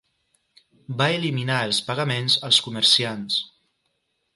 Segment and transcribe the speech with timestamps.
[1.01, 3.41] Va eliminar els pagaments als comerciants.